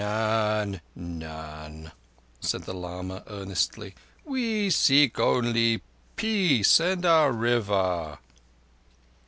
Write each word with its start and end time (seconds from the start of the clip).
"None—none." 0.03 1.91
said 2.39 2.63
the 2.63 2.73
lama 2.73 3.21
earnestly. 3.27 3.93
"We 4.25 4.71
seek 4.71 5.19
only 5.19 5.83
peace 6.15 6.79
and 6.79 7.05
our 7.05 7.31
River." 7.31 8.17